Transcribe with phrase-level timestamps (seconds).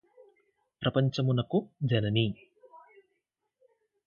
[0.81, 1.59] ప్రపంచమునకు
[1.83, 2.25] జనని